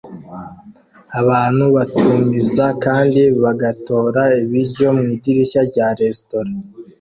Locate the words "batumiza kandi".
1.75-3.21